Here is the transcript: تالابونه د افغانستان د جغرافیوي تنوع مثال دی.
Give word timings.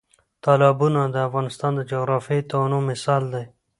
تالابونه 0.43 1.01
د 1.09 1.15
افغانستان 1.27 1.71
د 1.75 1.81
جغرافیوي 1.91 2.43
تنوع 2.51 2.81
مثال 2.91 3.23
دی. 3.33 3.45